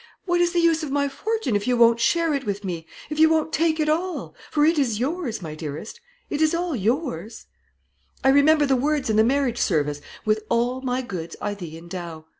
What 0.25 0.41
is 0.41 0.51
the 0.53 0.59
use 0.59 0.81
of 0.81 0.89
my 0.89 1.07
fortune 1.07 1.55
if 1.55 1.67
you 1.67 1.77
won't 1.77 1.99
share 1.99 2.33
it 2.33 2.43
with 2.43 2.63
me, 2.63 2.87
if 3.11 3.19
you 3.19 3.29
won't 3.29 3.53
take 3.53 3.79
it 3.79 3.87
all; 3.87 4.33
for 4.49 4.65
it 4.65 4.79
is 4.79 4.99
yours, 4.99 5.43
my 5.43 5.53
dearest 5.53 6.01
it 6.27 6.41
is 6.41 6.55
all 6.55 6.75
yours? 6.75 7.45
I 8.23 8.29
remember 8.29 8.65
the 8.65 8.75
words 8.75 9.11
in 9.11 9.15
the 9.15 9.23
Marriage 9.23 9.59
Service, 9.59 10.01
'with 10.25 10.43
all 10.49 10.81
my 10.81 11.03
goods 11.03 11.35
I 11.39 11.53
thee 11.53 11.77
endow.' 11.77 12.25